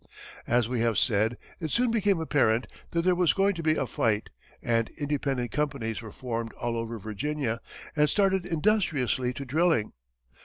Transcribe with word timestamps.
As 0.47 0.67
we 0.67 0.79
have 0.81 0.97
said, 0.97 1.37
it 1.59 1.69
soon 1.69 1.91
became 1.91 2.19
apparent 2.19 2.65
that 2.89 3.03
there 3.03 3.13
was 3.13 3.33
going 3.33 3.53
to 3.53 3.61
be 3.61 3.75
a 3.75 3.85
fight, 3.85 4.31
and 4.63 4.89
independent 4.97 5.51
companies 5.51 6.01
were 6.01 6.11
formed 6.11 6.53
all 6.53 6.75
over 6.75 6.97
Virginia, 6.97 7.61
and 7.95 8.09
started 8.09 8.43
industriously 8.47 9.31
to 9.31 9.45
drilling. 9.45 9.93